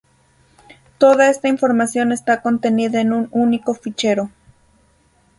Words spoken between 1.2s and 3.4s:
esta información está contenida en un